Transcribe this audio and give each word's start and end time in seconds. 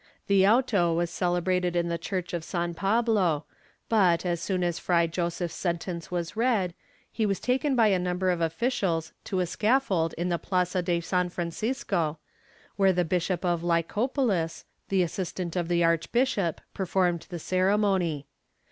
The 0.25 0.47
auto 0.47 0.95
was 0.95 1.11
celebrated 1.11 1.75
in 1.75 1.87
the 1.87 1.97
church 1.99 2.33
of 2.33 2.43
San 2.43 2.73
Pablo 2.73 3.45
but, 3.87 4.25
as 4.25 4.41
soon 4.41 4.63
as 4.63 4.79
Fray 4.79 5.05
Joseph's 5.05 5.53
sentence 5.53 6.09
was 6.09 6.35
read, 6.35 6.73
he 7.11 7.23
was 7.23 7.39
taken 7.39 7.75
by 7.75 7.89
a 7.89 7.99
number 7.99 8.31
of 8.31 8.41
officials 8.41 9.13
to 9.25 9.41
a 9.41 9.45
scaffold 9.45 10.15
in 10.17 10.29
the 10.29 10.39
Plaza 10.39 10.81
de 10.81 11.01
San 11.01 11.29
Francisco, 11.29 12.17
where 12.77 12.93
the 12.93 13.05
Bishop 13.05 13.45
of 13.45 13.61
Lycopolis, 13.61 14.65
the 14.89 15.03
assistant 15.03 15.55
of 15.55 15.67
the 15.67 15.83
archbishop, 15.83 16.61
performed 16.73 17.27
the 17.29 17.37
ceremony. 17.37 18.25